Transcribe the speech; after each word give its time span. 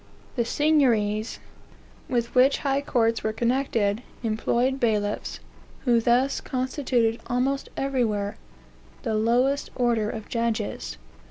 The 0.35 0.45
seigniories, 0.45 1.37
with 2.09 2.33
which 2.33 2.57
high 2.65 2.81
courts 2.81 3.23
were 3.23 3.33
connected, 3.33 4.01
employed 4.23 4.79
bailiffs, 4.79 5.39
who 5.85 5.99
thus 6.01 6.41
constituted, 6.41 7.21
almost 7.27 7.69
everywhere, 7.77 8.37
the 9.03 9.13
lowest 9.13 9.69
order 9.75 10.09
of 10.09 10.27
judges. 10.27 10.97